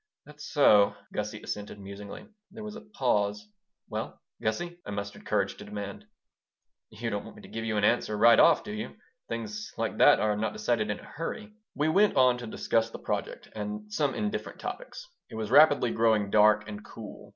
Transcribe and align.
"That's 0.25 0.47
so," 0.51 0.95
Gussie 1.13 1.43
assented, 1.43 1.79
musingly. 1.79 2.27
There 2.49 2.63
was 2.63 2.75
a 2.75 2.81
pause 2.81 3.47
"Well, 3.87 4.19
Gussie?" 4.41 4.79
I 4.83 4.89
mustered 4.89 5.27
courage 5.27 5.57
to 5.57 5.63
demand 5.63 6.07
"You 6.89 7.11
don't 7.11 7.23
want 7.23 7.35
me 7.35 7.43
to 7.43 7.47
give 7.47 7.65
you 7.65 7.77
an 7.77 7.83
answer 7.83 8.17
right 8.17 8.39
off, 8.39 8.63
do 8.63 8.71
you? 8.71 8.95
Things 9.29 9.71
like 9.77 9.97
that 9.99 10.19
are 10.19 10.35
not 10.35 10.53
decided 10.53 10.89
in 10.89 10.99
a 10.99 11.03
hurry." 11.03 11.53
We 11.75 11.87
went 11.87 12.15
on 12.17 12.39
to 12.39 12.47
discuss 12.47 12.89
the 12.89 12.97
project 12.97 13.49
and 13.53 13.93
some 13.93 14.15
indifferent 14.15 14.59
topics. 14.59 15.07
It 15.29 15.35
was 15.35 15.51
rapidly 15.51 15.91
growing 15.91 16.31
dark 16.31 16.67
and 16.67 16.83
cool. 16.83 17.29